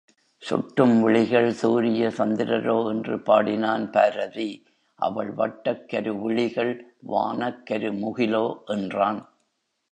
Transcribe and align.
சுட்டும் 0.41 1.01
விழிகள் 1.01 1.51
சூரிய 1.51 2.07
சந்திரரோ 2.07 2.89
என்று 2.89 3.21
பாடினான் 3.21 3.89
பாரதி 3.89 4.63
அவள் 4.99 5.31
வட்டக் 5.33 5.85
கரு 5.87 6.13
விழிகள் 6.21 6.73
வானக் 7.07 7.61
கருமுகிலோ 7.69 8.45
என்றான். 8.65 9.21